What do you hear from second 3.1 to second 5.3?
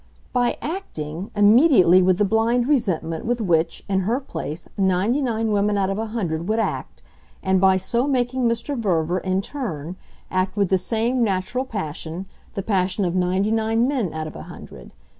with which, in her place, ninety